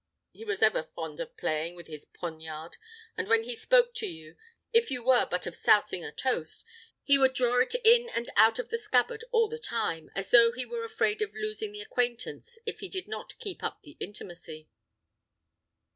[0.31, 2.77] He was ever fond of playing with his poniard;
[3.15, 4.35] and when he spoke to you,
[4.73, 6.65] if it were but of sousing a toast,
[7.03, 10.53] he would draw it in and out of the scabbard all the time, as though
[10.53, 14.69] he were afraid of losing the acquaintance if he did not keep up the intimacy."